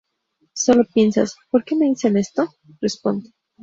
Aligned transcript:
solo 0.55 0.83
piensas 0.91 1.35
“¿por 1.51 1.63
qué 1.63 1.75
me 1.75 1.85
dicen 1.85 2.17
esto?”, 2.17 2.49
responde 2.81 3.29